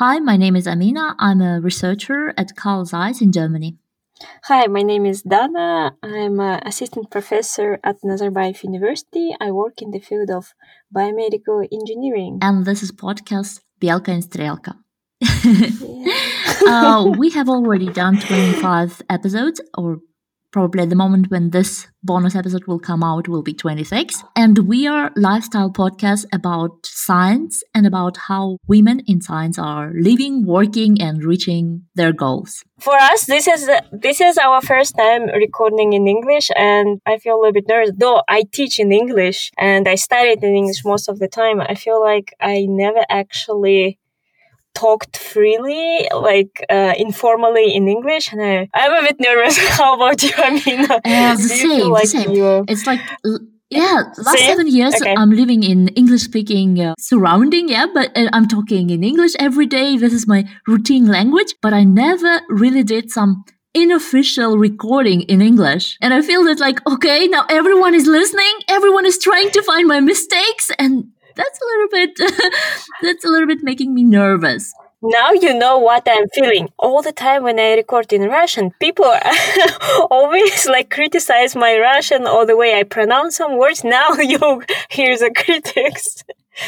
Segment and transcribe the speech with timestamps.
[0.00, 1.14] Hi, my name is Amina.
[1.18, 3.76] I'm a researcher at Carl Zeiss in Germany.
[4.44, 5.94] Hi, my name is Dana.
[6.02, 9.36] I'm an assistant professor at Nazarbayev University.
[9.38, 10.54] I work in the field of
[10.90, 12.38] biomedical engineering.
[12.40, 14.72] And this is podcast Belka and Strelka.
[16.66, 19.98] uh, we have already done 25 episodes or
[20.52, 24.58] probably at the moment when this bonus episode will come out will be 26 and
[24.60, 31.00] we are lifestyle podcast about science and about how women in science are living working
[31.00, 32.64] and reaching their goals.
[32.80, 37.36] For us this is this is our first time recording in english and i feel
[37.36, 37.92] a little bit nervous.
[37.96, 41.74] Though i teach in english and i studied in english most of the time i
[41.74, 43.99] feel like i never actually
[44.74, 49.58] talked freely, like uh, informally in English, and I, I'm a bit nervous.
[49.78, 50.32] How about you?
[50.36, 52.30] I mean, uh, the same, like the same.
[52.30, 52.64] You...
[52.68, 53.00] It's like.
[53.72, 54.48] Yeah, last Same?
[54.48, 55.14] seven years okay.
[55.16, 59.66] I'm living in English speaking uh, surrounding, yeah, but uh, I'm talking in English every
[59.66, 59.96] day.
[59.96, 63.44] This is my routine language, but I never really did some
[63.76, 65.96] unofficial recording in English.
[66.00, 69.86] And I feel that like, okay, now everyone is listening, everyone is trying to find
[69.86, 71.04] my mistakes and
[71.40, 72.12] that's a little bit
[73.02, 76.68] that's a little bit making me nervous now you know what I'm feeling.
[76.78, 79.10] All the time when I record in Russian, people
[80.10, 83.82] always like criticize my Russian or the way I pronounce some words.
[83.82, 86.22] Now you hear the critics.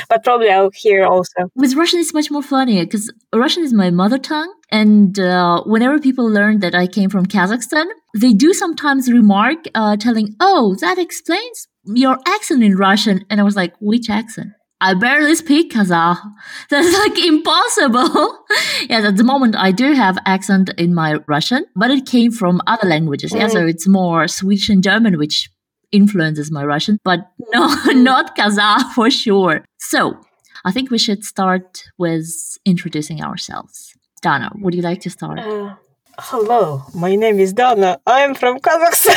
[0.09, 1.51] but probably I'll hear also.
[1.55, 4.53] With Russian, it's much more funny because Russian is my mother tongue.
[4.71, 7.85] And uh, whenever people learn that I came from Kazakhstan,
[8.19, 13.27] they do sometimes remark uh, telling, oh, that explains your accent in Russian.
[13.29, 14.53] And I was like, which accent?
[14.83, 16.19] I barely speak Kazakh.
[16.71, 18.45] That's like impossible.
[18.91, 22.61] yes, at the moment I do have accent in my Russian, but it came from
[22.67, 23.33] other languages.
[23.33, 23.71] Yeah, so mm.
[23.71, 25.49] it's more Swedish and German, which
[25.93, 27.21] influences my Russian, but
[27.55, 29.65] no, not Kazakh for sure.
[29.79, 30.19] So
[30.65, 32.27] I think we should start with
[32.65, 33.95] introducing ourselves.
[34.21, 35.39] Dana, would you like to start?
[35.39, 35.77] Uh,
[36.19, 38.01] hello, my name is Dana.
[38.05, 39.15] I'm from Kazakhstan.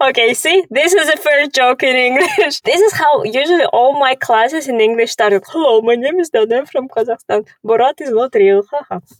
[0.00, 2.60] Okay, see, this is the first joke in English.
[2.64, 5.42] This is how usually all my classes in English started.
[5.46, 7.46] Hello, my name is Dana from Kazakhstan.
[7.64, 8.62] Borat is not real.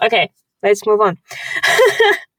[0.03, 0.31] Okay,
[0.63, 1.19] let's move on.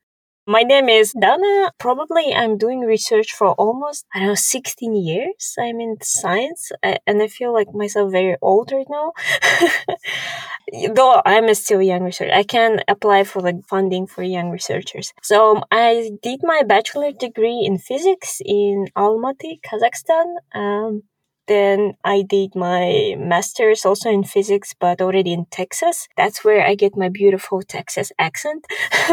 [0.46, 1.72] My name is Dana.
[1.78, 5.56] Probably I'm doing research for almost, I don't know, 16 years.
[5.58, 9.14] I'm in science and I feel like myself very old right now.
[10.94, 14.50] Though I'm still a still young researcher, I can apply for the funding for young
[14.50, 15.14] researchers.
[15.22, 20.36] So I did my bachelor degree in physics in Almaty, Kazakhstan.
[20.54, 21.04] Um,
[21.48, 26.08] then I did my master's also in physics, but already in Texas.
[26.18, 28.66] That's where I get my beautiful Texas accent,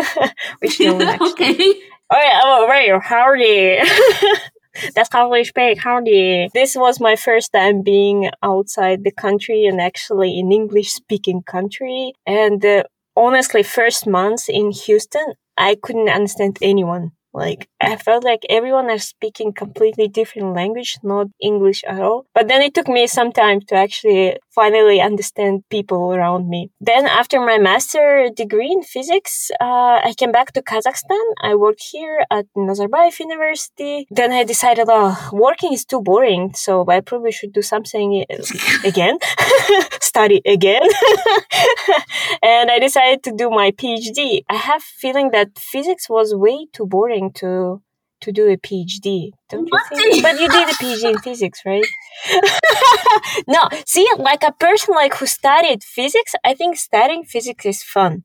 [0.60, 1.32] which no one actually.
[1.32, 1.74] okay.
[2.10, 3.78] All right, oh, right, howdy.
[4.94, 5.78] That's how we speak.
[5.78, 6.50] Howdy.
[6.54, 12.12] This was my first time being outside the country and actually in English speaking country.
[12.26, 12.84] And uh,
[13.16, 17.12] honestly, first months in Houston, I couldn't understand anyone.
[17.32, 22.26] Like I felt like everyone is speaking completely different language, not English at all.
[22.34, 26.70] But then it took me some time to actually finally understand people around me.
[26.80, 31.24] Then after my master degree in physics, uh, I came back to Kazakhstan.
[31.42, 34.06] I worked here at Nazarbayev University.
[34.10, 38.24] Then I decided, oh, working is too boring, so I probably should do something
[38.84, 39.18] again,
[40.00, 40.82] study again.
[42.42, 44.42] and I decided to do my PhD.
[44.48, 47.82] I have feeling that physics was way too boring to
[48.20, 50.22] to do a PhD, don't you think?
[50.22, 51.84] but you did a PhD in physics, right?
[53.48, 58.25] no, see, like a person like who studied physics, I think studying physics is fun.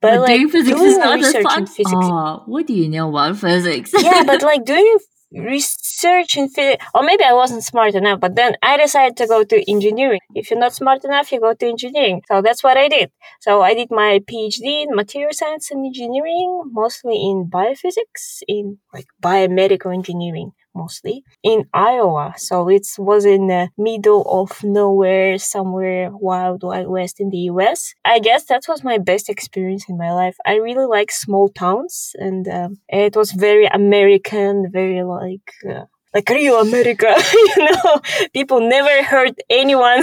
[0.00, 1.66] But, but like doing physics doing is not as fun.
[1.66, 3.92] Physics, oh, what do you know about physics?
[3.98, 4.98] yeah, but like doing
[5.32, 9.44] research in physics, or maybe I wasn't smart enough, but then I decided to go
[9.44, 10.20] to engineering.
[10.34, 12.22] If you're not smart enough, you go to engineering.
[12.28, 13.10] So that's what I did.
[13.40, 19.06] So I did my PhD in material science and engineering, mostly in biophysics, in like
[19.22, 22.34] biomedical engineering mostly in Iowa.
[22.36, 27.94] So it was in the middle of nowhere, somewhere wild, wild west in the US.
[28.04, 30.36] I guess that was my best experience in my life.
[30.46, 35.84] I really like small towns and um, it was very American, very like, uh,
[36.14, 37.12] like real America,
[37.56, 38.00] you know,
[38.32, 40.02] people never heard anyone,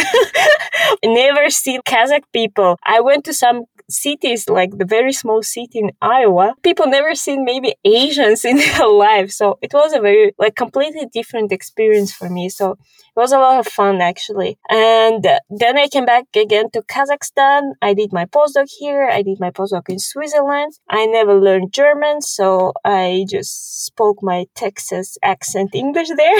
[1.03, 2.77] never see Kazakh people.
[2.83, 7.45] I went to some cities like the very small city in Iowa, people never seen
[7.45, 9.31] maybe Asians in their life.
[9.31, 12.49] So it was a very like completely different experience for me.
[12.49, 14.57] So it was a lot of fun actually.
[14.69, 17.73] And then I came back again to Kazakhstan.
[17.81, 19.09] I did my postdoc here.
[19.09, 20.73] I did my postdoc in Switzerland.
[20.89, 26.39] I never learned German, so I just spoke my Texas accent English there,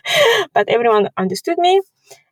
[0.54, 1.80] but everyone understood me.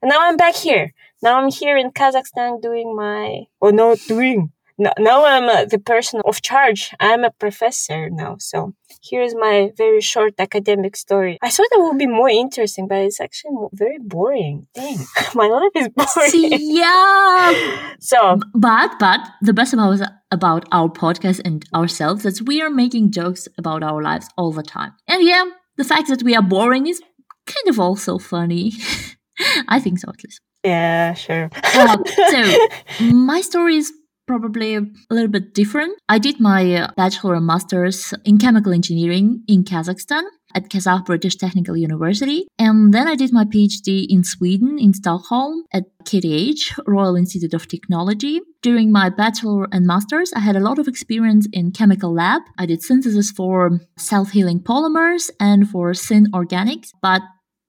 [0.02, 0.92] And now I'm back here.
[1.22, 4.52] now I'm here in Kazakhstan doing my, or not doing,
[4.98, 6.94] now I'm uh, the person of charge.
[7.00, 8.36] I'm a professor now.
[8.38, 11.38] So here's my very short academic story.
[11.42, 14.66] I thought it would be more interesting, but it's actually very boring.
[14.74, 14.98] Dang,
[15.34, 16.58] my life is boring.
[16.60, 17.92] yeah.
[18.00, 20.00] so, but but the best about
[20.30, 24.62] about our podcast and ourselves is we are making jokes about our lives all the
[24.62, 24.92] time.
[25.06, 25.44] And yeah,
[25.76, 27.00] the fact that we are boring is
[27.46, 28.72] kind of also funny.
[29.68, 30.40] I think so at least.
[30.64, 31.48] Yeah, sure.
[31.54, 31.96] uh,
[32.28, 33.92] so my story is
[34.30, 35.98] probably a little bit different.
[36.08, 40.22] I did my uh, bachelor and master's in chemical engineering in Kazakhstan
[40.54, 42.46] at Kazakh British Technical University.
[42.56, 47.66] And then I did my PhD in Sweden, in Stockholm, at KTH, Royal Institute of
[47.66, 48.40] Technology.
[48.62, 52.42] During my bachelor and master's, I had a lot of experience in chemical lab.
[52.56, 57.22] I did synthesis for self-healing polymers and for syn organics, but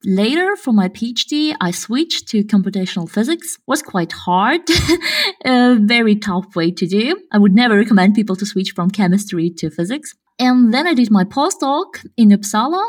[0.03, 3.57] Later, for my PhD, I switched to computational physics.
[3.67, 4.61] Was quite hard,
[5.45, 7.21] a very tough way to do.
[7.31, 10.15] I would never recommend people to switch from chemistry to physics.
[10.39, 12.83] And then I did my postdoc in Uppsala,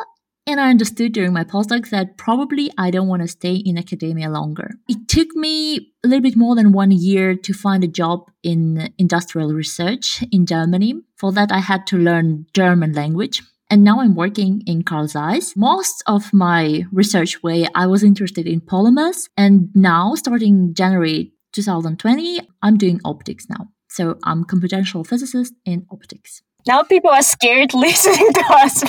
[0.47, 4.31] and I understood during my postdoc that probably I don't want to stay in academia
[4.31, 4.71] longer.
[4.89, 8.93] It took me a little bit more than one year to find a job in
[8.99, 10.95] industrial research in Germany.
[11.17, 13.43] For that, I had to learn German language.
[13.73, 15.57] And now I'm working in Carl Zeiss.
[15.57, 19.31] Most of my research way, I was interested in polymers.
[19.35, 23.69] And now, starting January 2020, I'm doing optics now.
[23.89, 26.43] So I'm computational physicist in optics.
[26.67, 28.85] Now people are scared listening to us.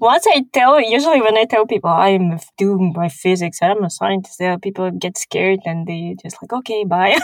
[0.00, 4.40] Once I tell, usually when I tell people I'm doing my physics, I'm a scientist,
[4.62, 7.18] people get scared and they just like, okay, bye.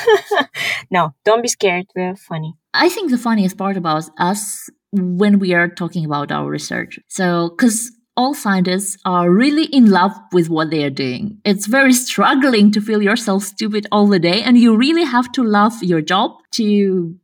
[0.90, 1.84] no, don't be scared.
[1.94, 2.54] We're funny.
[2.72, 6.98] I think the funniest part about us when we are talking about our research.
[7.08, 11.38] So, because all scientists are really in love with what they are doing.
[11.44, 15.42] It's very struggling to feel yourself stupid all the day, and you really have to
[15.42, 17.16] love your job to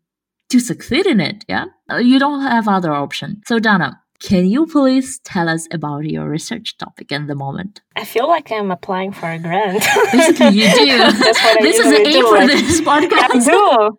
[0.49, 1.45] to succeed in it.
[1.49, 1.67] Yeah,
[1.99, 3.43] you don't have other option.
[3.47, 7.81] So, Dana, can you please tell us about your research topic at the moment?
[7.95, 9.85] I feel like I'm applying for a grant.
[10.13, 11.13] Basically, you do.
[11.61, 13.49] this is the aim for this podcast.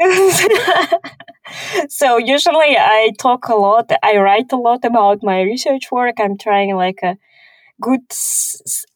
[0.00, 0.96] I
[1.78, 1.88] do.
[1.88, 3.90] so usually I talk a lot.
[4.02, 6.16] I write a lot about my research work.
[6.18, 7.16] I'm trying like a
[7.80, 8.02] good.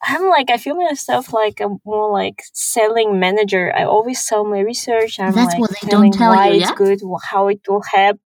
[0.02, 3.72] I'm like I feel myself like a more like selling manager.
[3.74, 5.18] I always sell my research.
[5.20, 6.62] I'm That's like what they don't tell why you.
[6.62, 7.00] It's good,
[7.30, 8.18] how it will help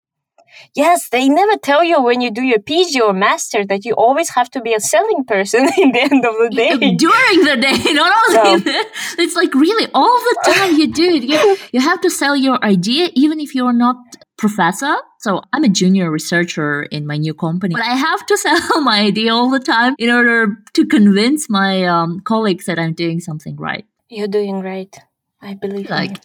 [0.74, 4.30] Yes, they never tell you when you do your PhD or master that you always
[4.30, 6.70] have to be a selling person in the end of the day.
[7.06, 8.72] During the day, not only so.
[9.18, 11.22] it's like really all the time you do it.
[11.24, 13.96] You, you have to sell your idea even if you're not
[14.36, 14.96] professor.
[15.20, 19.00] So I'm a junior researcher in my new company, but I have to sell my
[19.00, 23.56] idea all the time in order to convince my um, colleagues that I'm doing something
[23.56, 23.86] right.
[24.08, 24.94] You're doing right.
[25.42, 26.22] I believe like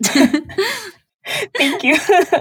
[1.55, 1.97] Thank you.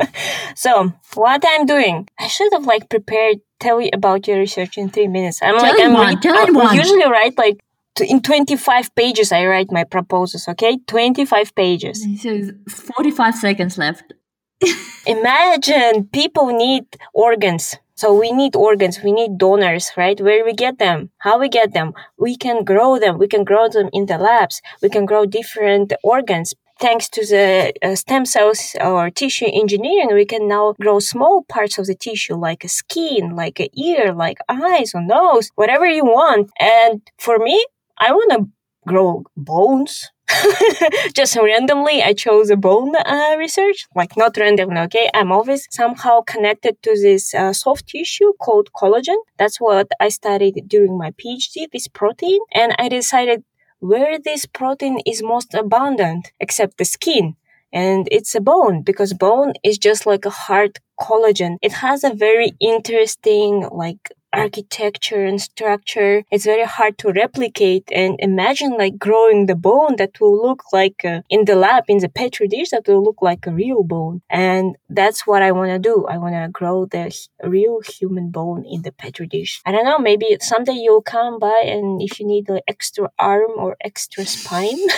[0.54, 4.88] so, what I'm doing, I should have like prepared, tell you about your research in
[4.88, 5.40] three minutes.
[5.42, 6.18] I'm tell like, I'm one,
[6.66, 7.60] I, usually write like
[8.00, 9.32] in 25 pages.
[9.32, 10.48] I write my proposals.
[10.48, 12.06] Okay, 25 pages.
[12.22, 14.14] So 45 seconds left.
[15.06, 16.84] Imagine people need
[17.14, 17.76] organs.
[17.94, 20.18] So we need organs, we need donors, right?
[20.18, 21.10] Where we get them?
[21.18, 21.92] How we get them?
[22.18, 23.18] We can grow them.
[23.18, 24.62] We can grow them in the labs.
[24.80, 30.24] We can grow different organs thanks to the uh, stem cells or tissue engineering, we
[30.24, 34.38] can now grow small parts of the tissue, like a skin, like an ear, like
[34.48, 36.50] eyes or nose, whatever you want.
[36.58, 37.64] And for me,
[37.98, 38.48] I want to
[38.86, 40.10] grow bones.
[41.14, 45.10] Just randomly, I chose a bone uh, research, like not randomly, okay?
[45.12, 49.16] I'm always somehow connected to this uh, soft tissue called collagen.
[49.38, 52.38] That's what I studied during my PhD, this protein.
[52.52, 53.42] And I decided
[53.80, 57.36] where this protein is most abundant, except the skin.
[57.72, 61.56] And it's a bone because bone is just like a hard collagen.
[61.62, 66.22] It has a very interesting, like, architecture and structure.
[66.30, 71.04] It's very hard to replicate and imagine like growing the bone that will look like
[71.04, 74.22] uh, in the lab, in the petri dish that will look like a real bone.
[74.30, 76.06] And that's what I want to do.
[76.08, 79.60] I want to grow the real human bone in the petri dish.
[79.66, 83.52] I don't know, maybe someday you'll come by and if you need an extra arm
[83.56, 84.78] or extra spine,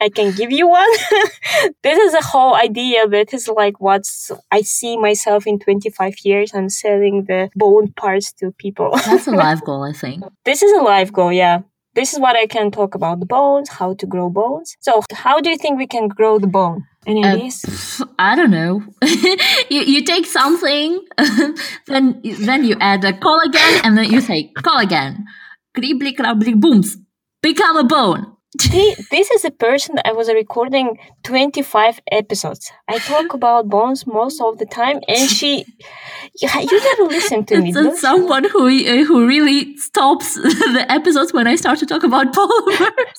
[0.00, 0.90] I can give you one.
[1.82, 3.06] this is a whole idea.
[3.08, 6.52] That is like what's I see myself in 25 years.
[6.54, 8.90] I'm selling the bone parts to people.
[9.06, 10.24] That's a life goal, I think.
[10.44, 11.60] This is a life goal, yeah.
[11.94, 14.76] This is what I can talk about the bones, how to grow bones.
[14.80, 16.84] So, how do you think we can grow the bone?
[17.06, 18.02] Any uh, ideas?
[18.18, 18.82] I don't know.
[19.70, 21.00] you, you take something,
[21.86, 25.22] then then you add a collagen, and then you say collagen,
[25.76, 26.96] kribli krabli booms,
[27.42, 28.33] become a bone.
[28.54, 32.70] This is a person I was recording 25 episodes.
[32.88, 35.64] I talk about bones most of the time, and she,
[36.40, 37.72] you never listen to me.
[37.72, 40.34] That's someone who uh, who really stops
[40.76, 43.18] the episodes when I start to talk about polymers.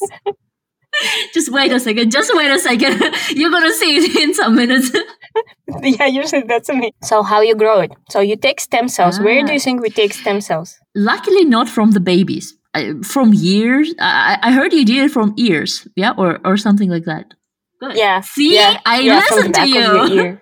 [1.34, 2.12] just wait a second.
[2.12, 3.02] Just wait a second.
[3.38, 4.92] You're gonna see it in some minutes.
[5.82, 6.94] yeah, usually that's me.
[7.04, 7.92] So how you grow it?
[8.10, 9.20] So you take stem cells.
[9.20, 9.24] Ah.
[9.24, 10.78] Where do you think we take stem cells?
[10.96, 12.56] Luckily, not from the babies
[13.04, 13.94] from years.
[14.00, 17.34] I, I heard you did it from ears, yeah, or or something like that.
[17.80, 17.96] Good.
[17.96, 18.22] Yeah.
[18.22, 18.80] See, yeah.
[18.86, 20.40] I yeah, listened to you.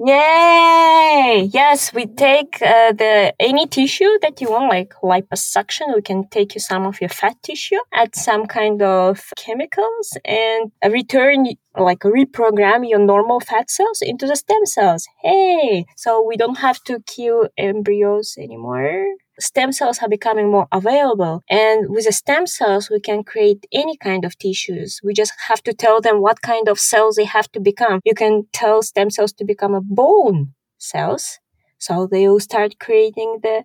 [0.00, 1.50] Yay!
[1.52, 5.94] Yes, we take uh, the any tissue that you want, like liposuction.
[5.94, 10.70] We can take you some of your fat tissue, add some kind of chemicals, and
[10.88, 11.46] return
[11.76, 15.06] like reprogram your normal fat cells into the stem cells.
[15.22, 15.84] Hey!
[15.96, 19.04] So we don't have to kill embryos anymore
[19.38, 21.42] stem cells are becoming more available.
[21.48, 25.00] And with the stem cells, we can create any kind of tissues.
[25.02, 28.00] We just have to tell them what kind of cells they have to become.
[28.04, 31.38] You can tell stem cells to become a bone cells.
[31.78, 33.64] So they will start creating the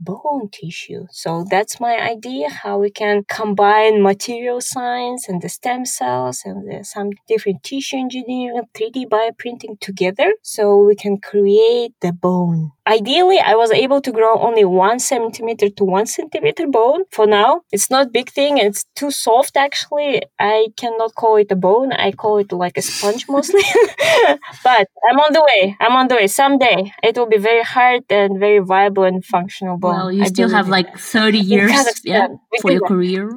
[0.00, 1.06] bone tissue.
[1.10, 6.68] So that's my idea how we can combine material science and the stem cells and
[6.68, 12.72] the, some different tissue engineering, 3D bioprinting together so we can create the bone.
[12.86, 17.60] Ideally, I was able to grow only one centimeter to one centimeter bone for now.
[17.70, 18.56] It's not big thing.
[18.56, 20.22] It's too soft actually.
[20.38, 21.92] I cannot call it a bone.
[21.92, 23.60] I call it like a sponge mostly.
[24.64, 25.76] but I'm on the way.
[25.80, 26.28] I'm on the way.
[26.28, 29.87] Someday it will be very hard and very viable and functional bone.
[29.88, 31.72] Well, you I still have like 30 years
[32.04, 32.28] yeah,
[32.60, 33.30] for your career.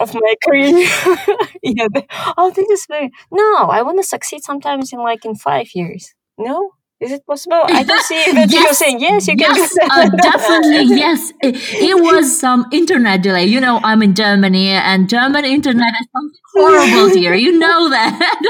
[0.00, 0.70] of my career.
[1.62, 1.88] yeah.
[2.36, 3.10] Oh, this is very.
[3.30, 6.14] No, I want to succeed sometimes in like in five years.
[6.38, 6.72] No,
[7.02, 7.62] is it possible?
[7.64, 8.62] I can see that yes.
[8.62, 11.32] you're saying yes, you can yes, uh, definitely, yes.
[11.42, 11.56] It,
[11.90, 13.44] it, was some internet delay.
[13.44, 16.08] You know, I'm in Germany, and German internet is
[16.54, 17.34] horrible here.
[17.34, 18.42] You know that.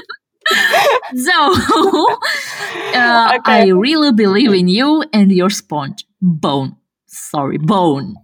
[1.17, 1.55] so,
[2.95, 3.53] uh, okay.
[3.53, 6.77] I really believe in you and your sponge bone.
[7.13, 8.15] Sorry, bone.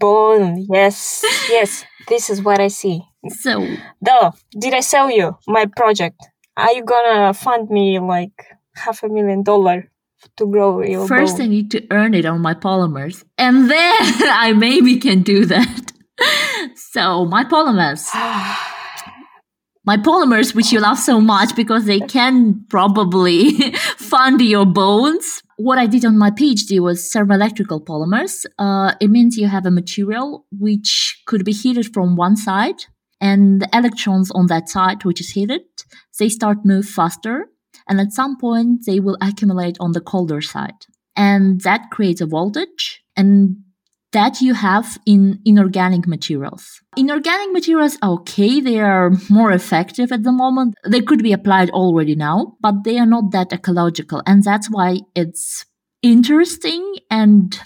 [0.00, 0.66] bone.
[0.70, 1.84] Yes, yes.
[2.08, 3.02] This is what I see.
[3.28, 3.66] So,
[4.00, 6.20] though, did I sell you my project?
[6.58, 8.32] are you gonna fund me like
[8.74, 9.90] half a million dollar
[10.36, 11.46] to grow your First, bone?
[11.46, 13.96] I need to earn it on my polymers, and then
[14.44, 15.92] I maybe can do that.
[16.74, 18.12] so my polymers.
[19.84, 23.52] my polymers, which you love so much because they can probably
[23.96, 25.42] fund your bones.
[25.58, 28.46] What I did on my PhD was thermoelectrical polymers.
[28.58, 32.84] Uh, it means you have a material which could be heated from one side
[33.20, 35.62] and the electrons on that side, which is heated,
[36.18, 37.48] they start move faster.
[37.88, 40.86] And at some point, they will accumulate on the colder side.
[41.16, 43.02] And that creates a voltage.
[43.16, 43.56] And
[44.12, 46.80] that you have in inorganic materials.
[46.96, 50.74] Inorganic materials, are okay, they are more effective at the moment.
[50.86, 54.22] They could be applied already now, but they are not that ecological.
[54.26, 55.66] And that's why it's
[56.02, 57.58] interesting and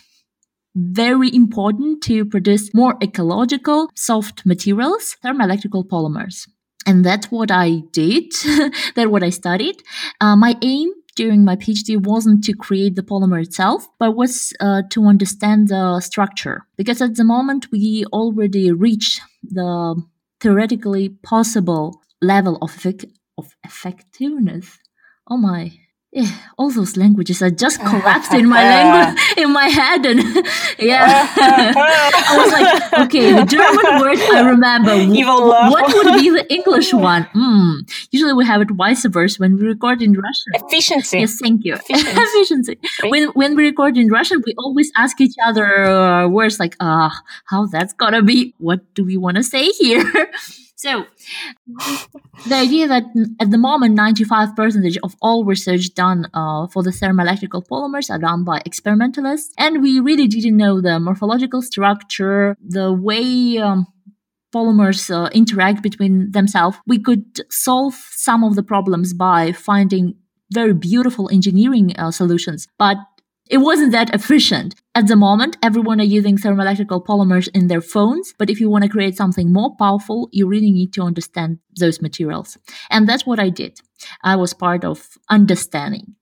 [0.74, 6.48] very important to produce more ecological soft materials, thermoelectrical polymers.
[6.86, 8.32] And that's what I did.
[8.94, 9.76] that's what I studied.
[10.20, 14.82] Uh, my aim during my PhD wasn't to create the polymer itself, but was uh,
[14.90, 16.66] to understand the structure.
[16.76, 20.02] Because at the moment, we already reached the
[20.40, 22.86] theoretically possible level of,
[23.38, 24.78] of effectiveness.
[25.28, 25.72] Oh my,
[26.58, 30.20] all those languages are just collapsed in my language in my head and
[30.78, 31.28] yeah.
[31.36, 34.94] I was like okay the german word i remember.
[35.70, 37.24] What would be the english one?
[37.34, 37.88] Mm.
[38.10, 40.52] usually we have it vice versa when we record in russian.
[40.54, 41.20] Efficiency.
[41.20, 41.74] Yes thank you.
[41.74, 42.78] Efficiency, efficiency.
[43.08, 47.06] when when we record in russian we always ask each other uh, words like ah
[47.06, 47.10] uh,
[47.46, 48.54] how that's gonna be?
[48.58, 50.04] What do we want to say here
[50.82, 51.06] so,
[52.48, 53.04] the idea that
[53.40, 58.42] at the moment, 95% of all research done uh, for the thermoelectrical polymers are done
[58.42, 63.86] by experimentalists, and we really didn't know the morphological structure, the way um,
[64.52, 66.76] polymers uh, interact between themselves.
[66.84, 70.16] We could solve some of the problems by finding
[70.52, 72.96] very beautiful engineering uh, solutions, but
[73.48, 74.74] it wasn't that efficient.
[74.94, 78.84] At the moment, everyone are using thermoelectrical polymers in their phones, but if you want
[78.84, 82.56] to create something more powerful, you really need to understand those materials.
[82.90, 83.80] And that's what I did.
[84.22, 86.14] I was part of understanding.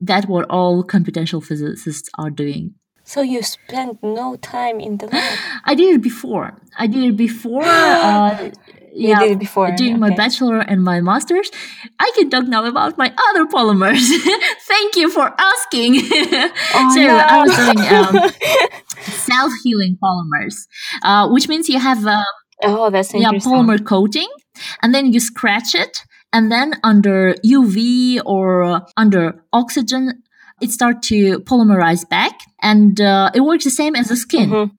[0.00, 2.74] That's what all computational physicists are doing.
[3.04, 5.38] So you spent no time in the lab.
[5.64, 6.56] I did it before.
[6.78, 7.64] I did it before.
[7.64, 8.50] Uh,
[8.94, 9.70] You did it before.
[9.76, 11.50] Doing my bachelor and my master's.
[11.98, 14.00] I can talk now about my other polymers.
[14.68, 16.00] Thank you for asking.
[16.74, 17.16] Oh, so no.
[17.16, 18.30] I was doing um,
[19.02, 20.54] self healing polymers,
[21.02, 22.22] uh, which means you have uh,
[22.62, 24.28] Oh, that's yeah polymer coating,
[24.82, 30.22] and then you scratch it, and then under UV or under oxygen,
[30.60, 34.50] it starts to polymerize back, and uh, it works the same as the skin.
[34.50, 34.70] Mhm.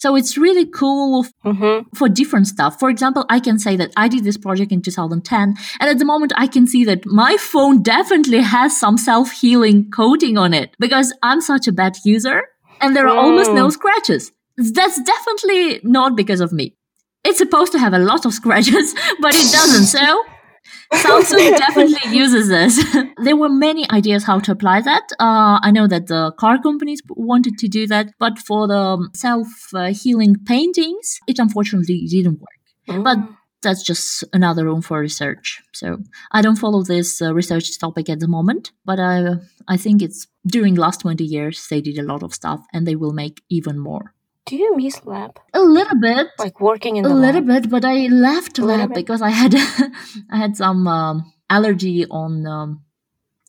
[0.00, 1.84] So it's really cool Mhm.
[1.94, 2.78] for different stuff.
[2.80, 6.06] For example, I can say that I did this project in 2010, and at the
[6.06, 10.70] moment I can see that my phone definitely has some self healing coating on it
[10.78, 12.38] because I'm such a bad user
[12.80, 13.72] and there are almost no Mm.
[13.72, 14.32] scratches.
[14.56, 16.74] That's definitely not because of me.
[17.22, 19.84] It's supposed to have a lot of scratches, but it doesn't.
[19.98, 20.22] So
[20.92, 22.84] Samsung definitely uses this.
[23.24, 25.04] there were many ideas how to apply that.
[25.18, 29.48] Uh, I know that the car companies wanted to do that, but for the self
[29.74, 33.02] uh, healing paintings, it unfortunately didn't work.
[33.04, 33.36] But Mm.
[33.62, 35.60] that's just another room for research.
[35.72, 35.98] So
[36.32, 39.36] I don't follow this uh, research topic at the moment, but I
[39.68, 42.96] I think it's during last 20 years they did a lot of stuff and they
[42.96, 44.14] will make even more.
[44.50, 45.38] Do you miss lab?
[45.54, 47.62] A little bit, Like working in a little lab?
[47.62, 48.96] bit, but I left lab bit?
[48.96, 49.54] because I had
[50.34, 52.82] I had some um, allergy on um,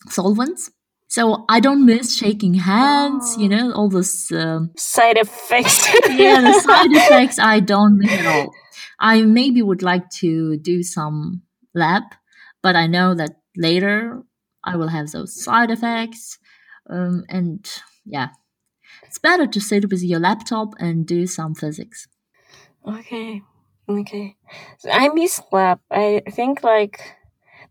[0.10, 0.70] solvents.
[1.08, 3.56] So I don't miss shaking hands, you Oh.
[3.56, 5.88] know, all those um, Side effects.
[6.10, 8.54] yeah, the side effects I don't miss at all.
[9.00, 11.42] I maybe would like to do some
[11.74, 12.04] lab,
[12.62, 14.22] but I know that later
[14.64, 16.38] I will have those side effects.
[16.90, 17.68] Um, and
[18.06, 18.30] yeah,
[19.12, 22.08] it's better to sit with your laptop and do some physics.
[22.88, 23.42] Okay.
[23.90, 24.38] Okay.
[24.80, 25.82] So I miss lab.
[25.92, 27.18] I think like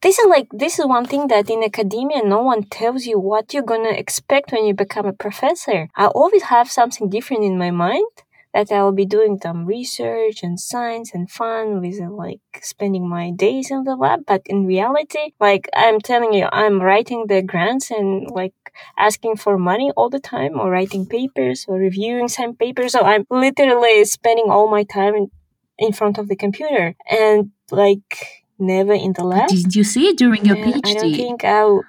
[0.03, 3.55] this is like this is one thing that in academia no one tells you what
[3.55, 5.89] you're gonna expect when you become a professor.
[5.97, 8.13] I always have something different in my mind
[8.53, 13.71] that I'll be doing some research and science and fun with like spending my days
[13.71, 14.21] in the lab.
[14.27, 18.55] But in reality, like I'm telling you, I'm writing the grants and like
[18.99, 22.93] asking for money all the time or writing papers or reviewing some papers.
[22.93, 25.31] So I'm literally spending all my time in,
[25.79, 29.49] in front of the computer and like never in the lab.
[29.49, 31.17] Did you see it during your And I don't PhD?
[31.17, 31.85] think I'll.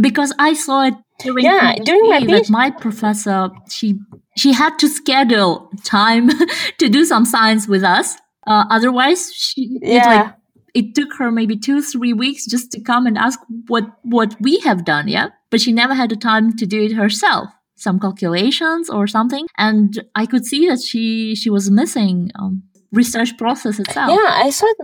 [0.00, 3.94] Because I saw it during Yeah, during my PhD that my professor she
[4.36, 6.30] she had to schedule time
[6.78, 8.16] to do some science with us.
[8.46, 10.06] Uh, otherwise, she it Yeah.
[10.06, 10.34] like
[10.74, 14.58] it took her maybe two three weeks just to come and ask what what we
[14.60, 15.08] have done.
[15.08, 17.48] Yeah, but she never had the time to do it herself.
[17.76, 23.36] Some calculations or something, and I could see that she she was missing um, research
[23.36, 24.10] process itself.
[24.10, 24.76] Yeah, I saw it,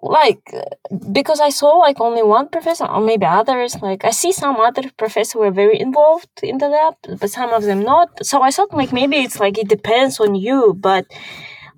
[0.00, 0.54] like
[1.12, 3.76] because I saw like only one professor or maybe others.
[3.82, 7.64] Like I see some other professors were very involved in the lab, but some of
[7.64, 8.24] them not.
[8.24, 11.06] So I thought like maybe it's like it depends on you, but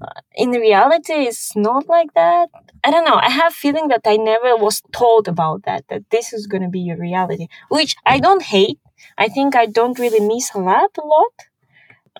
[0.02, 2.48] uh, in reality, it's not like that.
[2.85, 3.16] I don't know.
[3.16, 5.85] I have feeling that I never was told about that.
[5.88, 8.78] That this is gonna be your reality, which I don't hate.
[9.18, 11.49] I think I don't really miss a lab a lot.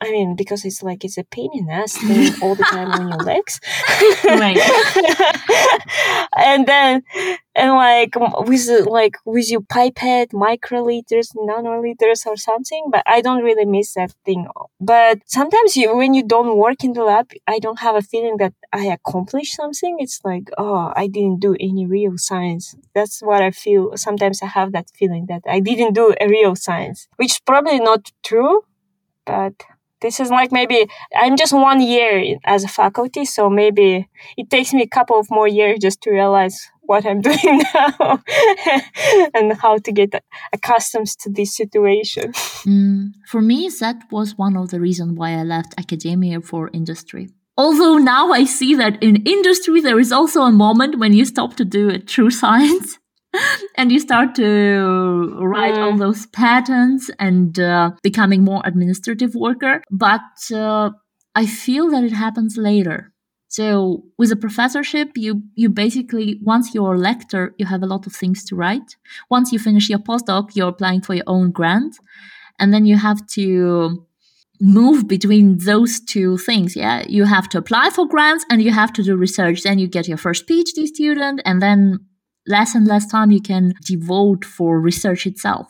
[0.03, 2.91] I mean, because it's like it's a pain in the ass staying all the time
[2.93, 3.61] on your legs.
[6.37, 7.03] And then,
[7.55, 12.89] and like with like with your pipette, microliters, nanoliters, or something.
[12.91, 14.47] But I don't really miss that thing.
[14.81, 18.37] But sometimes you, when you don't work in the lab, I don't have a feeling
[18.39, 19.97] that I accomplished something.
[19.99, 22.75] It's like, oh, I didn't do any real science.
[22.95, 23.97] That's what I feel.
[23.97, 27.81] Sometimes I have that feeling that I didn't do a real science, which is probably
[27.81, 28.63] not true,
[29.27, 29.55] but
[30.01, 30.87] this is like maybe
[31.17, 35.31] I'm just one year as a faculty, so maybe it takes me a couple of
[35.31, 38.23] more years just to realize what I'm doing now
[39.35, 42.33] and how to get accustomed to this situation.
[42.67, 47.29] Mm, for me, that was one of the reasons why I left academia for industry.
[47.57, 51.57] Although now I see that in industry, there is also a moment when you stop
[51.57, 52.99] to do a true science
[53.77, 55.99] and you start to write all Mm.
[55.99, 59.83] those patents and uh, becoming more administrative worker.
[59.91, 60.91] But uh,
[61.35, 63.13] I feel that it happens later.
[63.49, 68.07] So with a professorship, you you basically once you're a lecturer, you have a lot
[68.07, 68.97] of things to write.
[69.29, 71.99] Once you finish your postdoc, you're applying for your own grant,
[72.61, 74.07] and then you have to
[74.61, 76.77] move between those two things.
[76.77, 79.63] Yeah, you have to apply for grants and you have to do research.
[79.63, 81.99] Then you get your first PhD student, and then
[82.51, 85.69] less and less time you can devote for research itself.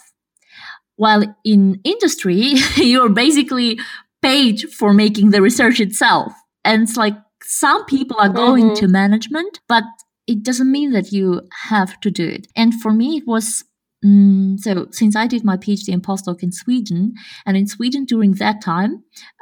[0.96, 3.78] While in industry, you're basically
[4.22, 6.32] paid for making the research itself,
[6.64, 8.76] and it's like some people are going Mhm.
[8.80, 9.84] to management, but
[10.26, 11.40] it doesn't mean that you
[11.72, 12.46] have to do it.
[12.54, 13.64] And for me, it was
[14.04, 17.12] mm, so since I did my PhD and postdoc in Sweden,
[17.46, 18.92] and in Sweden during that time,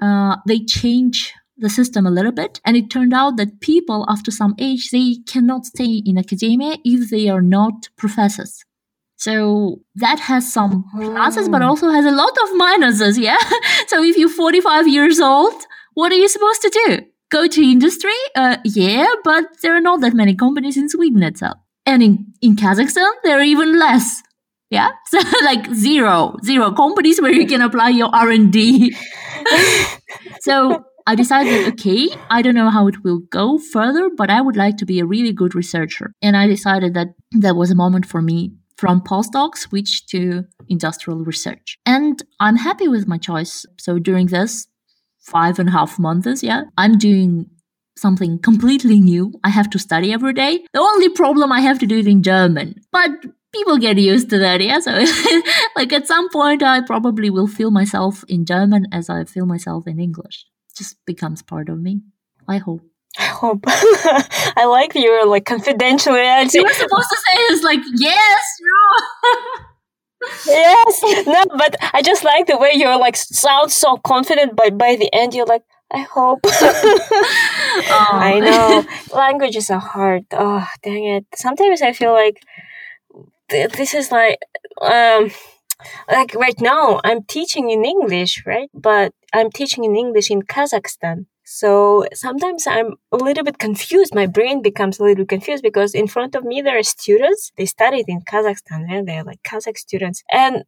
[0.03, 2.61] uh, they change the system a little bit.
[2.65, 7.11] And it turned out that people after some age, they cannot stay in academia if
[7.11, 8.65] they are not professors.
[9.17, 13.19] So that has some pluses, but also has a lot of minuses.
[13.19, 13.39] Yeah.
[13.89, 15.61] so if you're 45 years old,
[15.95, 16.99] what are you supposed to do?
[17.31, 18.19] Go to industry?
[18.37, 21.59] Uh, yeah, but there are not that many companies in Sweden itself.
[21.85, 24.23] And in, in Kazakhstan, there are even less.
[24.71, 24.91] Yeah.
[25.11, 28.95] So like zero, zero companies where you can apply your R&D.
[30.41, 34.57] so I decided, okay, I don't know how it will go further, but I would
[34.57, 36.13] like to be a really good researcher.
[36.21, 41.25] And I decided that that was a moment for me from postdoc switch to industrial
[41.25, 41.79] research.
[41.87, 43.65] And I'm happy with my choice.
[43.79, 44.69] So during this
[45.19, 47.47] five and a half months, yeah, I'm doing
[47.97, 49.33] something completely new.
[49.43, 50.63] I have to study every day.
[50.75, 53.13] The only problem I have to do it in German, but
[53.55, 54.61] people get used to that.
[54.61, 54.81] Yeah.
[54.81, 54.93] So
[55.75, 59.87] like at some point, I probably will feel myself in German as I feel myself
[59.87, 60.45] in English.
[60.79, 62.03] Just becomes part of me.
[62.47, 62.83] I hope.
[63.19, 63.65] I hope.
[63.67, 66.59] I like your like confidential reality.
[66.59, 69.65] You were supposed to say it's like yes, no.
[70.47, 74.97] yes, no, but I just like the way you're like sound so confident, but by
[74.97, 76.41] the end you're like, I hope.
[76.45, 78.09] oh.
[78.13, 78.85] I know
[79.17, 80.27] languages are hard.
[80.33, 81.27] Oh, dang it!
[81.35, 82.41] Sometimes I feel like
[83.49, 84.39] th- this is like
[84.81, 85.31] um
[86.11, 88.71] like right now I'm teaching in English, right?
[88.75, 91.27] But I'm teaching in English in Kazakhstan.
[91.45, 94.15] So sometimes I'm a little bit confused.
[94.15, 97.53] My brain becomes a little bit confused because in front of me there are students.
[97.57, 98.97] They studied in Kazakhstan eh?
[98.97, 100.23] and they're like Kazakh students.
[100.31, 100.65] And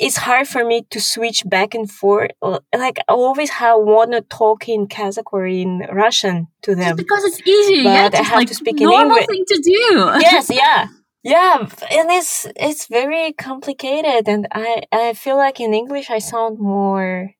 [0.00, 2.30] it's hard for me to switch back and forth.
[2.42, 6.96] Like I always have want to talk in Kazakh or in Russian to them.
[6.96, 7.84] Just because it's easy.
[7.84, 9.26] But yeah, I have like to speak in English.
[9.26, 10.10] thing to do.
[10.20, 10.88] yes, yeah.
[11.24, 11.58] Yeah,
[11.92, 17.30] and it's it's very complicated and I I feel like in English I sound more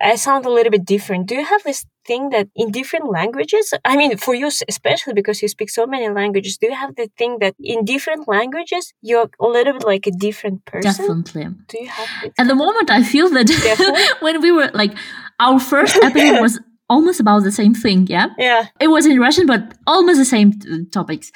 [0.00, 1.26] I sound a little bit different.
[1.26, 5.42] Do you have this thing that in different languages, I mean, for you especially because
[5.42, 9.28] you speak so many languages, do you have the thing that in different languages you're
[9.40, 10.92] a little bit like a different person?
[10.92, 11.46] Definitely.
[11.68, 12.32] Do you have?
[12.38, 14.92] At the moment, I feel that when we were like,
[15.40, 18.28] our first episode was almost about the same thing, yeah?
[18.38, 18.66] Yeah.
[18.80, 21.32] It was in Russian, but almost the same t- topics.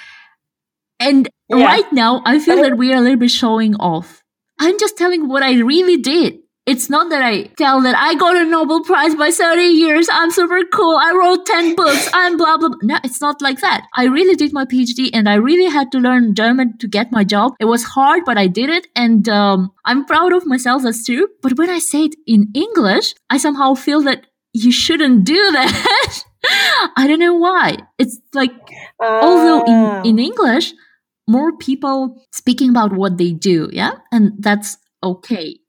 [0.99, 1.65] And yeah.
[1.65, 4.23] right now, I feel that we are a little bit showing off.
[4.59, 6.40] I'm just telling what I really did.
[6.71, 10.09] It's not that I tell that I got a Nobel Prize by 30 years.
[10.09, 10.97] I'm super cool.
[11.03, 12.09] I wrote 10 books.
[12.15, 12.79] I'm blah, blah, blah.
[12.83, 13.89] No, it's not like that.
[13.97, 17.25] I really did my PhD and I really had to learn German to get my
[17.25, 17.55] job.
[17.59, 18.87] It was hard, but I did it.
[18.95, 20.85] And um, I'm proud of myself.
[20.87, 21.27] as true.
[21.43, 26.25] But when I say it in English, I somehow feel that you shouldn't do that.
[26.97, 27.79] I don't know why.
[27.99, 28.55] It's like,
[29.03, 29.19] uh.
[29.23, 30.03] although in, ah.
[30.05, 30.73] in English,
[31.27, 33.69] more people speaking about what they do.
[33.73, 33.95] Yeah.
[34.13, 35.60] And that's okay.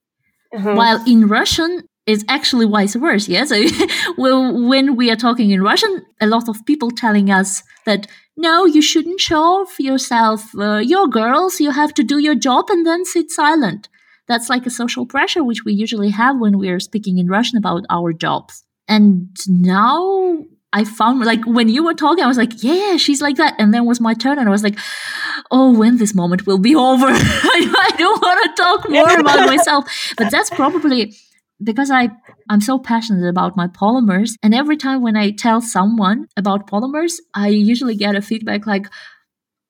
[0.54, 0.76] Uh-huh.
[0.76, 3.32] While in Russian, it's actually vice versa.
[3.32, 3.46] Yeah.
[3.46, 3.64] So
[4.18, 8.66] well, when we are talking in Russian, a lot of people telling us that no,
[8.66, 10.56] you shouldn't show off yourself.
[10.58, 11.60] Uh, girls.
[11.60, 13.88] You have to do your job and then sit silent.
[14.28, 17.58] That's like a social pressure which we usually have when we are speaking in Russian
[17.58, 18.64] about our jobs.
[18.88, 23.36] And now I found like when you were talking, I was like, yeah, she's like
[23.38, 23.56] that.
[23.60, 24.80] And then was my turn, and I was like,
[25.52, 27.08] oh, when this moment will be over.
[27.08, 30.14] I don't want to talk more about myself.
[30.18, 31.14] But that's probably
[31.64, 32.10] because I
[32.50, 37.16] I'm so passionate about my polymers, and every time when I tell someone about polymers,
[37.34, 38.88] I usually get a feedback like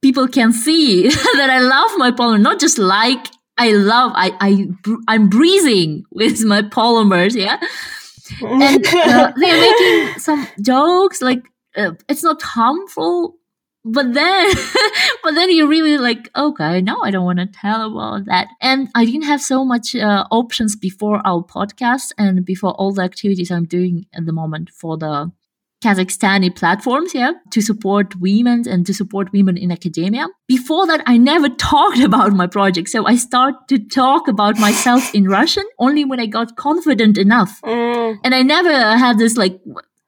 [0.01, 3.25] people can see that I love my polymer, not just like
[3.57, 4.67] I love I I
[5.07, 7.59] I'm breathing with my polymers, yeah
[8.41, 11.43] and uh, they're making some jokes like
[11.75, 13.35] uh, it's not harmful
[13.83, 14.53] but then
[15.23, 18.89] but then you really like okay no i don't want to tell about that and
[18.95, 23.51] i didn't have so much uh, options before our podcast and before all the activities
[23.51, 25.31] i'm doing at the moment for the
[25.81, 30.27] Kazakhstani platforms, yeah, to support women and to support women in academia.
[30.47, 32.89] Before that, I never talked about my project.
[32.89, 37.59] So I started to talk about myself in Russian only when I got confident enough.
[37.63, 37.90] Mm.
[38.23, 39.59] And I never had this like,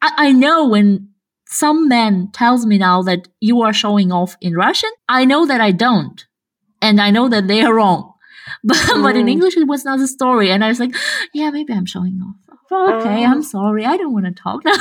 [0.01, 1.09] I, I know when
[1.47, 5.61] some man tells me now that you are showing off in Russian, I know that
[5.61, 6.25] I don't.
[6.81, 8.09] And I know that they are wrong.
[8.65, 9.03] But, mm.
[9.03, 9.31] but in mm.
[9.31, 10.51] English, it was not a story.
[10.51, 10.93] And I was like,
[11.33, 13.85] yeah, maybe I'm showing off okay, I'm um, sorry.
[13.85, 14.73] I don't want to talk now.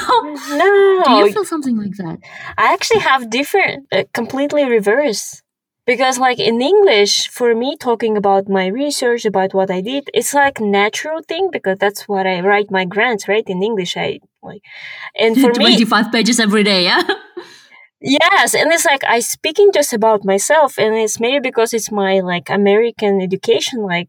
[0.57, 1.03] No.
[1.07, 2.19] Do you feel something like that?
[2.59, 5.43] I actually have different, uh, completely reverse.
[5.85, 10.33] Because like in English, for me talking about my research, about what I did, it's
[10.33, 13.42] like natural thing because that's what I write my grants, right?
[13.49, 14.62] In English, I like,
[15.18, 15.77] and for 25 me.
[15.85, 17.03] 25 pages every day, yeah?
[18.01, 22.21] Yes, and it's like I speaking just about myself, and it's maybe because it's my
[22.21, 23.83] like American education.
[23.83, 24.09] Like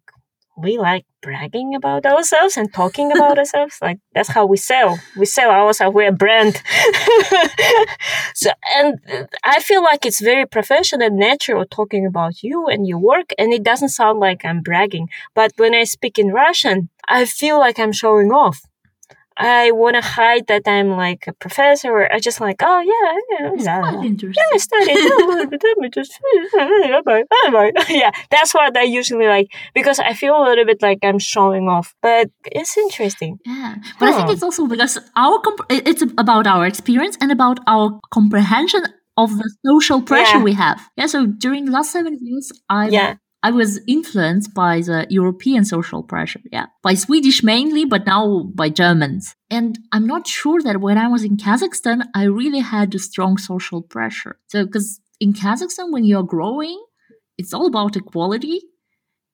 [0.57, 3.79] we like bragging about ourselves and talking about ourselves.
[3.81, 4.99] Like that's how we sell.
[5.17, 5.95] We sell ourselves.
[5.95, 6.55] We're a brand.
[8.35, 8.99] so, and
[9.43, 13.31] I feel like it's very professional and natural talking about you and your work.
[13.39, 15.09] And it doesn't sound like I'm bragging.
[15.33, 18.61] But when I speak in Russian, I feel like I'm showing off.
[19.37, 23.19] I want to hide that I'm like a professor, or I just like, oh yeah,
[23.39, 24.43] yeah, It's yeah, quite interesting.
[24.51, 25.61] yeah, I studied a little bit.
[25.63, 26.19] Let me just,
[27.89, 31.67] yeah, that's what I usually like because I feel a little bit like I'm showing
[31.69, 33.39] off, but it's interesting.
[33.45, 37.59] Yeah, but I think it's also because our comp- it's about our experience and about
[37.67, 38.83] our comprehension
[39.17, 40.43] of the social pressure Yeah.
[40.43, 40.89] we have.
[40.97, 45.65] Yeah, so during the last seven years, I Yeah, I was influenced by the European
[45.65, 46.39] social pressure.
[46.51, 49.35] Yeah, by Swedish mainly, but now by Germans.
[49.49, 53.37] And I'm not sure that when I was in Kazakhstan, I really had a strong
[53.37, 54.37] social pressure.
[54.47, 56.81] So, because in Kazakhstan, when you're growing,
[57.37, 58.61] it's all about equality.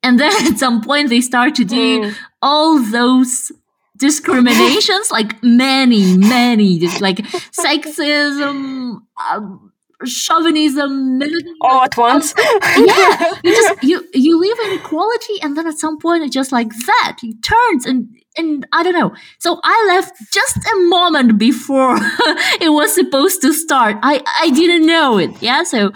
[0.01, 2.15] And then at some point, they start to do Mm.
[2.41, 3.51] all those
[3.97, 7.17] discriminations, like many, many, like
[7.65, 9.68] sexism, um,
[10.05, 12.33] chauvinism, militant- all at once.
[12.63, 16.51] yeah, you just you you live in equality, and then at some point it just
[16.51, 18.07] like that it turns and
[18.37, 19.13] and I don't know.
[19.39, 21.97] So I left just a moment before
[22.61, 23.97] it was supposed to start.
[24.01, 25.41] I I didn't know it.
[25.41, 25.91] Yeah, so.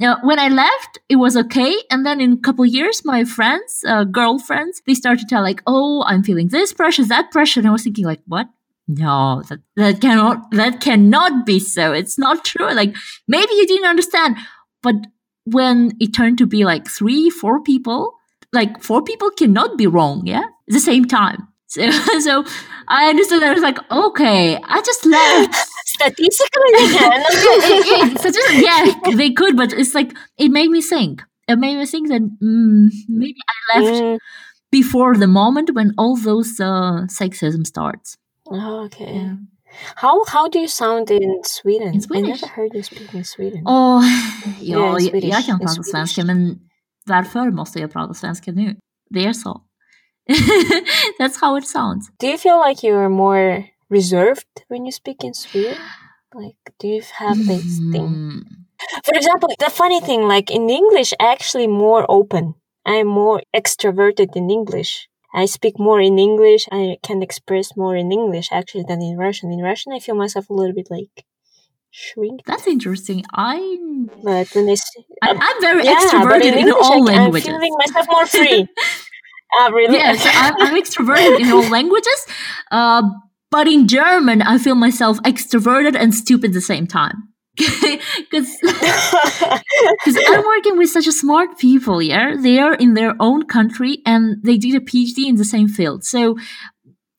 [0.00, 1.72] Now, when I left, it was okay.
[1.88, 5.62] And then in a couple years, my friends, uh, girlfriends, they started to tell like,
[5.68, 8.48] "Oh, I'm feeling this pressure, that pressure." And I was thinking like, "What?
[8.86, 11.92] No, that that cannot that cannot be so.
[11.92, 12.72] It's not true.
[12.74, 12.94] Like
[13.26, 14.36] maybe you didn't understand,
[14.82, 14.94] but
[15.46, 18.14] when it turned to be like three, four people,
[18.52, 21.48] like four people cannot be wrong, yeah, at the same time.
[21.74, 22.44] So, so
[22.86, 25.54] I understood that I was like, okay, I just left.
[25.86, 26.84] Statistically, they.
[27.66, 31.22] It- it- just- yeah, they could, but it's like it made me think.
[31.48, 33.36] It made me think that mm, maybe
[33.74, 34.18] I left Mm.
[34.70, 38.16] before the moment when all those uh, sexism starts.
[38.50, 39.14] Oh, okay.
[39.14, 39.36] Yeah.
[39.96, 41.94] How how do you sound in Sweden?
[41.94, 42.28] In Swedish?
[42.28, 43.62] I never heard you speak in Sweden.
[43.66, 44.02] Åh,
[44.60, 45.90] Ja, i jag, jag kan prata Swedish.
[45.90, 46.58] svenska, men
[47.06, 48.76] varför måste jag prata svenska nu?
[49.10, 49.60] Det är så.
[51.18, 52.08] That's how it sounds.
[52.18, 55.76] Do you feel like you are more reserved when you speak in Sweden?
[56.34, 58.06] Like, do you have this thing?
[58.08, 58.44] Mm.
[59.04, 62.54] For example, the funny thing, like in English, actually more open.
[62.86, 65.08] I'm more extroverted in English.
[65.34, 66.68] I speak more in English.
[66.72, 69.50] I can express more in English actually than in Russian.
[69.52, 71.24] In Russian, I feel myself a little bit like
[71.90, 72.40] shrink.
[72.46, 73.24] That's interesting.
[73.32, 73.78] I,
[74.22, 74.90] But when I, s-
[75.22, 77.48] I I'm very yeah, extroverted in, English, all I, languages.
[77.48, 78.68] I'm feeling myself more free.
[79.60, 79.94] uh, really?
[79.98, 82.26] Yes, I'm, I'm extroverted in all languages.
[82.70, 83.02] Uh,
[83.50, 87.28] but in German, I feel myself extroverted and stupid at the same time.
[88.30, 92.34] Because Because I'm working with such a smart people, yeah?
[92.36, 96.04] They are in their own country and they did a PhD in the same field.
[96.04, 96.36] So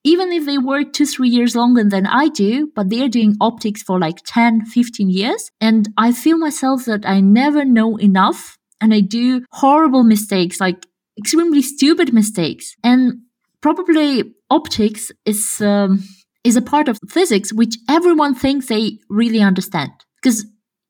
[0.04, 3.82] even if they work two, three years longer than I do, but they're doing optics
[3.82, 5.50] for like 10, 15 years.
[5.60, 10.86] And I feel myself that I never know enough and I do horrible mistakes, like
[11.17, 12.76] extremely stupid mistakes.
[12.84, 13.21] And
[13.62, 16.04] probably optics is, um,
[16.43, 19.91] is a part of physics which everyone thinks they really understand.
[20.25, 20.43] Because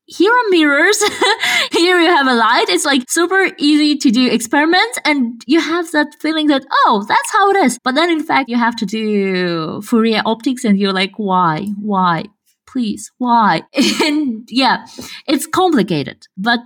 [0.06, 0.98] here are mirrors.
[1.74, 2.69] here you have a light.
[2.69, 7.32] It's like super easy to do experiments and you have that feeling that, oh, that's
[7.34, 7.78] how it is.
[7.84, 11.67] But then in fact, you have to do Fourier optics and you're like, why?
[11.82, 12.26] Why?
[12.65, 13.63] Please, why?
[14.04, 14.86] and yeah,
[15.28, 16.28] it's complicated.
[16.38, 16.62] But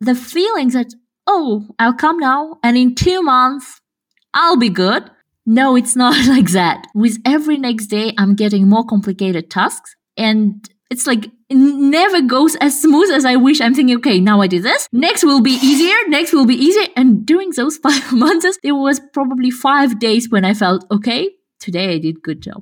[0.00, 0.92] the feeling that,
[1.28, 3.80] oh, I'll come now and in two months,
[4.34, 5.08] I'll be good.
[5.46, 6.84] No, it's not like that.
[6.96, 11.58] With every next day, I'm getting more complicated tasks and it's like it
[11.98, 13.60] never goes as smooth as I wish.
[13.60, 14.88] I'm thinking, okay, now I do this.
[15.06, 15.96] Next will be easier.
[16.16, 16.86] Next will be easier.
[16.96, 21.22] And during those five months, there was probably five days when I felt, okay,
[21.66, 22.60] today I did good job.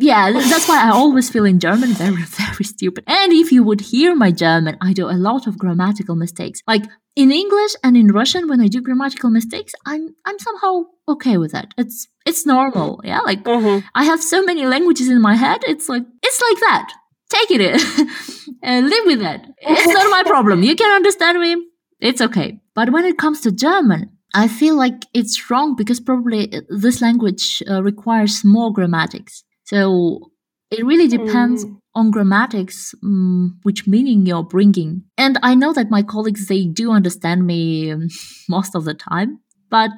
[0.00, 3.02] Yeah, that's why I always feel in German very, very stupid.
[3.08, 6.60] And if you would hear my German, I do a lot of grammatical mistakes.
[6.72, 6.84] Like
[7.16, 10.72] in English and in Russian, when I do grammatical mistakes, I'm I'm somehow
[11.08, 11.68] okay with that.
[11.76, 13.00] It's it's normal.
[13.10, 13.82] Yeah, like Mhm.
[14.00, 15.60] I have so many languages in my head.
[15.72, 16.86] It's like it's like that.
[17.30, 17.60] Take it
[18.62, 19.40] and live with it.
[19.60, 20.62] It's not my problem.
[20.62, 21.66] You can understand me.
[22.00, 22.60] It's okay.
[22.74, 27.62] But when it comes to German, I feel like it's wrong because probably this language
[27.68, 29.42] uh, requires more grammatics.
[29.64, 30.30] So
[30.70, 31.78] it really depends Mm.
[31.94, 35.02] on grammatics, um, which meaning you're bringing.
[35.16, 38.08] And I know that my colleagues they do understand me um,
[38.48, 39.90] most of the time, but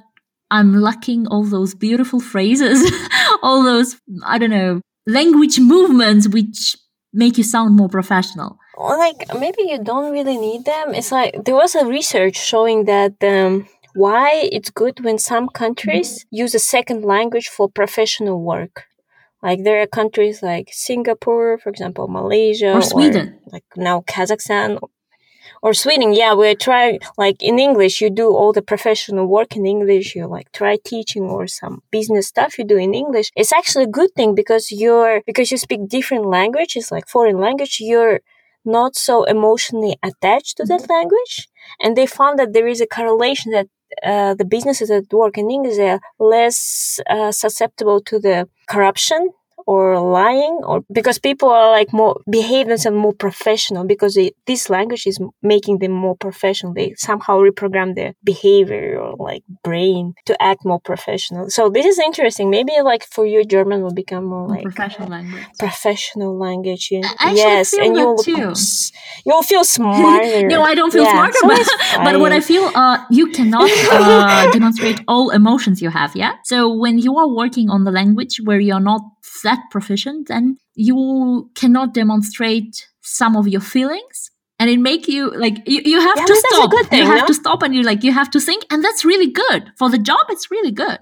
[0.51, 2.81] I'm lacking all those beautiful phrases,
[3.43, 6.77] all those I don't know language movements which
[7.13, 8.59] make you sound more professional.
[8.77, 10.95] Or like maybe you don't really need them.
[10.95, 16.25] It's like there was a research showing that um, why it's good when some countries
[16.31, 18.85] use a second language for professional work.
[19.43, 23.39] Like there are countries like Singapore, for example, Malaysia, Or Sweden.
[23.53, 24.79] like now Kazakhstan
[25.63, 26.13] or Sweden.
[26.13, 30.15] Yeah, we try like in English, you do all the professional work in English.
[30.15, 33.31] You like try teaching or some business stuff you do in English.
[33.37, 37.79] It's actually a good thing because you're because you speak different languages, like foreign language.
[37.81, 38.21] You're
[38.65, 41.49] not so emotionally attached to that language,
[41.81, 43.69] and they found that there is a correlation that
[44.05, 49.31] uh, the businesses that work in English are less uh, susceptible to the corruption
[49.67, 54.71] or lying or because people are like more behave themselves more professional because they, this
[54.71, 60.41] language is making them more professional they somehow reprogram their behavior or like brain to
[60.43, 64.49] act more professional so this is interesting maybe like for you german will become more
[64.49, 65.45] like professional language.
[65.59, 68.53] professional language you, yes and you'll too.
[69.25, 72.71] you'll feel smarter no, I don't feel Yeah, smarter, so but, but what I feel,
[72.75, 76.35] uh, you cannot uh, demonstrate all emotions you have, yeah?
[76.45, 79.03] So when you are working on the language where you're not
[79.45, 84.31] that proficient, then you cannot demonstrate some of your feelings.
[84.59, 86.87] And it make you like you, you have Yeah, to but that's a stop.
[86.91, 87.27] thing, you have no?
[87.29, 89.97] to stop and you like you have to think, and that's really good for the
[89.97, 90.27] job.
[90.29, 90.99] It's really good.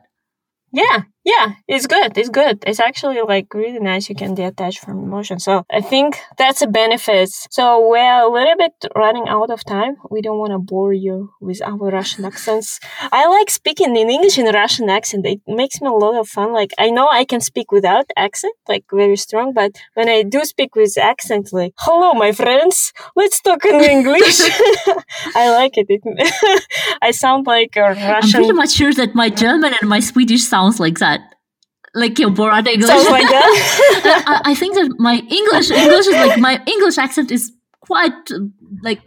[0.73, 2.17] Yeah, yeah, it's good.
[2.17, 2.65] It's good.
[2.67, 4.09] It's actually like really nice.
[4.09, 5.39] You can detach from emotion.
[5.39, 7.29] So I think that's a benefit.
[7.51, 9.97] So we're a little bit running out of time.
[10.11, 12.81] We don't want to bore you with our Russian accents.
[13.13, 15.27] I like speaking in English in Russian accent.
[15.27, 16.55] It makes me a lot of fun.
[16.55, 20.45] Like I know I can speak without accent, like very strong, but when I do
[20.47, 24.41] speak with accent, like hello, my friends, let's talk in English.
[25.43, 25.89] I like it.
[25.91, 26.03] it
[27.03, 28.41] I sound like a Russian.
[28.41, 31.18] I'm pretty much sure that my German and my Swedish sounds like that.
[31.95, 32.89] Like your Borat English.
[32.89, 34.25] Sounds like that.
[34.45, 38.13] I, I think that my English English is like my English accent is quite
[38.83, 39.01] like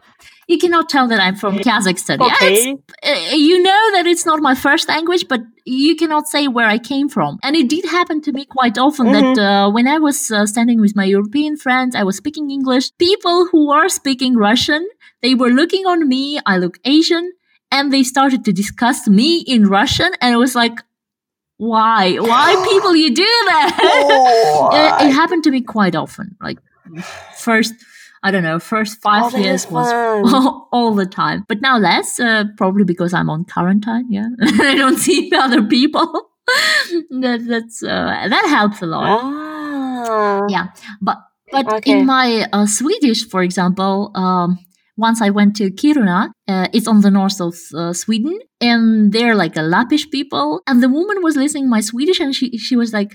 [0.47, 2.17] you cannot tell that I'm from Kazakhstan.
[2.19, 2.75] Yeah, Okay.
[3.03, 6.77] uh, you know that it's not my first language, but you cannot say where I
[6.77, 7.37] came from.
[7.43, 10.81] And it did happen to me quite often that uh, when I was uh, standing
[10.81, 12.91] with my European friends, I was speaking English.
[12.97, 14.85] People who are speaking Russian,
[15.21, 16.39] they were looking on me.
[16.45, 17.31] I look Asian,
[17.71, 20.77] and they started to discuss me in Russian, and it was like.
[21.61, 22.15] Why?
[22.17, 23.69] Why people you do that?
[24.99, 26.35] it, it happened to me quite often.
[26.41, 26.57] Like
[27.37, 27.73] first,
[28.23, 30.65] I don't know, first five Oh, years was fun.
[30.71, 31.45] all, the time.
[31.47, 34.07] But now less, uh, probably because I'm on quarantine.
[34.09, 36.07] Yeah, I don't see other people.
[37.21, 39.21] that that's uh, that helps a lot.
[39.21, 40.41] Ah.
[40.49, 40.67] Yeah,
[40.99, 41.17] but
[41.51, 41.99] but Okay.
[41.99, 44.57] in my uh, Swedish, for example, um,
[45.01, 46.29] once I went to Kiruna.
[46.47, 50.61] Uh, it's on the north of uh, Sweden, and they're like a Lappish people.
[50.67, 53.11] And the woman was listening my Swedish, and she she was like,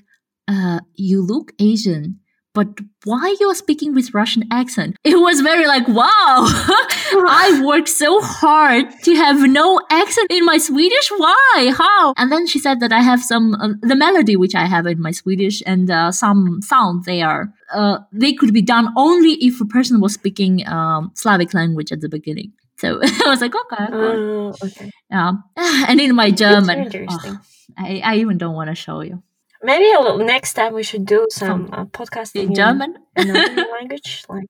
[0.49, 2.20] uh, "You look Asian."
[2.57, 2.69] But
[3.05, 4.97] why you are speaking with Russian accent?
[5.05, 6.37] It was very like, wow,
[7.45, 11.09] I worked so hard to have no accent in my Swedish.
[11.25, 11.75] Why?
[11.77, 12.14] How?
[12.16, 15.01] And then she said that I have some, uh, the melody which I have in
[15.03, 19.61] my Swedish and uh, some sound they are, uh, they could be done only if
[19.61, 22.53] a person was speaking um, Slavic language at the beginning.
[22.79, 23.85] So I was like, okay.
[23.85, 24.53] okay.
[24.53, 24.90] Ah, okay.
[25.11, 25.33] Yeah.
[25.88, 27.38] And in my German, oh,
[27.77, 29.23] I, I even don't want to show you.
[29.67, 29.91] Maybe
[30.25, 32.91] next time we should do some uh, podcasting In German?
[33.17, 34.47] In another language, like.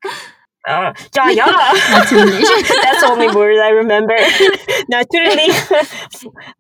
[0.68, 1.72] Uh, yeah, yeah.
[1.96, 2.44] Natürlich.
[2.82, 4.16] That's the only word I remember.
[4.90, 5.50] Naturally.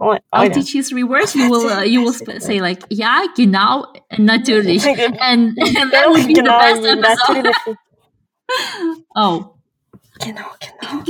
[0.00, 1.34] Oh, I'll teach you three words.
[1.34, 5.56] You will uh, you will sp- say like ja, genau, natürlich, and, and
[5.92, 7.76] that would be the Genau, best episode.
[9.16, 9.52] Oh,
[10.20, 11.04] Genau, genau.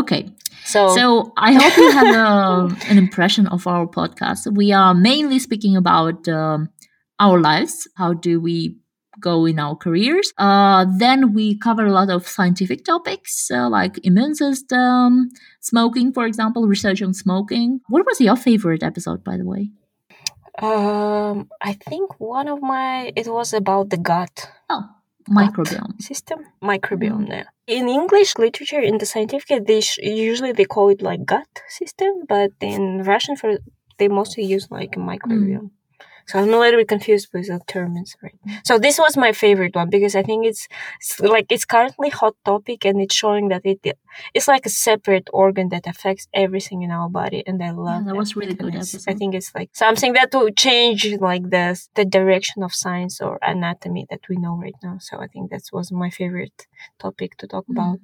[0.00, 0.30] okay.
[0.68, 4.54] So, So I hope you have a, an impression of our podcast.
[4.54, 6.68] We are mainly speaking about um,
[7.18, 7.88] our lives.
[7.96, 8.76] How do we
[9.18, 10.30] go in our careers?
[10.36, 16.26] Uh, then we cover a lot of scientific topics uh, like immune system, smoking, for
[16.26, 17.80] example, research on smoking.
[17.88, 19.70] What was your favorite episode, by the way?
[20.60, 24.84] um, I think one of my it was about the gut Oh,
[25.30, 26.00] microbiome.
[26.02, 27.26] system, microbiome.
[27.26, 27.30] Mm.
[27.30, 27.44] Yeah.
[27.66, 32.24] In English literature, in the scientific, they sh- usually they call it like gut system,
[32.28, 33.58] but in Russian, for
[33.98, 35.70] they mostly use like microbiome.
[36.28, 38.34] So I'm a little bit confused with the terms, right?
[38.64, 40.68] So this was my favorite one because I think it's,
[41.00, 43.80] it's like it's currently hot topic and it's showing that it
[44.34, 48.16] it's like a separate organ that affects everything in our body, and I love that
[48.16, 48.74] was really good
[49.08, 53.38] I think it's like something that will change like the the direction of science or
[53.42, 54.96] anatomy that we know right now.
[55.00, 56.66] So I think that was my favorite
[56.98, 57.72] topic to talk Mm.
[57.76, 58.00] about.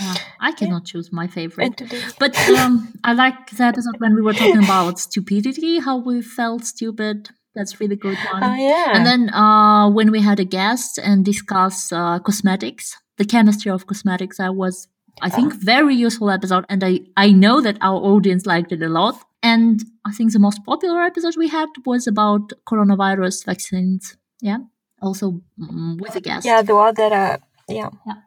[0.00, 1.82] Yeah, I cannot choose my favorite.
[2.18, 6.64] But um, I like the episode when we were talking about stupidity, how we felt
[6.64, 7.30] stupid.
[7.54, 8.42] That's really good one.
[8.42, 13.24] oh yeah, And then uh, when we had a guest and discuss uh, cosmetics, the
[13.24, 14.88] chemistry of cosmetics, that was
[15.22, 18.88] I think very useful episode, and I I know that our audience liked it a
[18.88, 19.14] lot.
[19.42, 24.16] And I think the most popular episode we had was about coronavirus vaccines.
[24.40, 24.58] Yeah,
[25.00, 26.44] also mm, with a guest.
[26.44, 27.36] Yeah, the one that uh,
[27.68, 28.23] yeah, Yeah.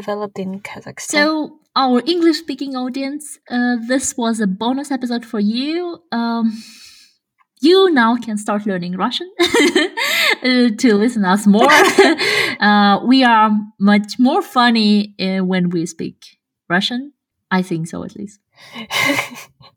[0.00, 1.16] Developed in Kazakhstan.
[1.16, 5.98] So, our English speaking audience, uh, this was a bonus episode for you.
[6.12, 6.62] Um,
[7.60, 11.70] you now can start learning Russian uh, to listen us more.
[12.68, 13.50] uh, we are
[13.92, 16.16] much more funny uh, when we speak
[16.68, 17.12] Russian.
[17.50, 18.40] I think so, at least.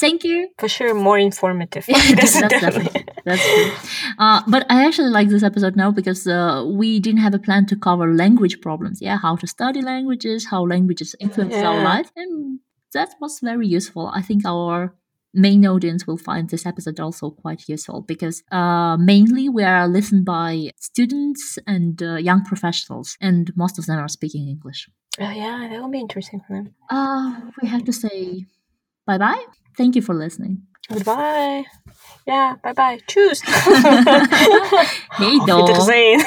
[0.00, 0.48] Thank you.
[0.58, 1.86] for sure, more informative.
[2.16, 3.04] that's Definitely.
[3.24, 3.70] that's true.
[4.18, 7.66] Uh, but I actually like this episode now because uh, we didn't have a plan
[7.66, 9.00] to cover language problems.
[9.00, 12.58] Yeah, how to study languages, how languages influence our life, and
[12.92, 14.10] that was very useful.
[14.12, 14.94] I think our
[15.32, 20.24] main audience will find this episode also quite useful because uh, mainly we are listened
[20.24, 24.88] by students and uh, young professionals, and most of them are speaking English.
[25.20, 26.74] Oh, yeah, that will be interesting for them.
[26.90, 28.46] Uh, we have to say
[29.06, 29.44] Bye bye.
[29.76, 30.62] Thank you for listening.
[30.88, 31.64] Goodbye.
[32.26, 32.56] Yeah.
[32.62, 33.00] bye bye.
[33.06, 33.42] Tschüss.
[35.18, 35.68] hey, doch.
[35.68, 36.24] Wiedersehen.